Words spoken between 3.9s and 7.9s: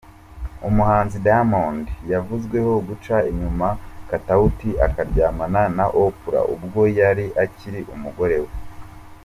Katauti akaryamana na Oprah ubwo yari akiri